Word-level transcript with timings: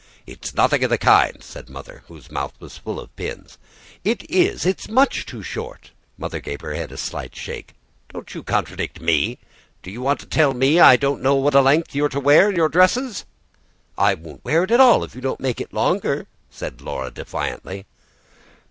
"It's 0.25 0.55
nothing 0.55 0.83
of 0.83 0.89
the 0.89 0.97
kind," 0.97 1.43
said 1.43 1.69
Mother, 1.69 2.03
with 2.07 2.25
her 2.25 2.33
mouth 2.33 2.53
full 2.83 2.99
of 2.99 3.15
pins. 3.15 3.59
"It 4.03 4.27
is, 4.31 4.65
it's 4.65 4.89
much 4.89 5.27
too 5.27 5.43
short." 5.43 5.91
Mother 6.17 6.39
gave 6.39 6.61
her 6.61 6.71
a 6.71 6.97
slight 6.97 7.35
shake. 7.35 7.73
"Don't 8.11 8.33
you 8.33 8.41
contradict 8.41 8.99
ME! 8.99 9.37
Do 9.83 9.91
you 9.91 10.01
want 10.01 10.19
to 10.21 10.25
tell 10.25 10.55
me 10.55 10.79
I 10.79 10.95
don't 10.95 11.21
know 11.21 11.35
what 11.35 11.53
length 11.53 11.93
you're 11.93 12.09
to 12.09 12.19
wear 12.19 12.51
your 12.51 12.67
dresses?" 12.67 13.25
"I 13.95 14.15
won't 14.15 14.43
wear 14.43 14.63
it 14.63 14.71
at 14.71 14.79
all 14.79 15.03
if 15.03 15.13
you 15.13 15.21
don't 15.21 15.39
make 15.39 15.61
it 15.61 15.71
longer," 15.71 16.25
said 16.49 16.81
Laura 16.81 17.11
defiantly. 17.11 17.85